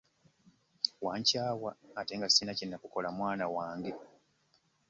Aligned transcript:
Wankyawa 1.05 1.69
ate 1.99 2.13
nga 2.17 2.27
ssirina 2.29 2.53
kye 2.57 2.65
nakukola 2.67 3.09
mwana 3.17 3.45
ggwe. 3.49 3.91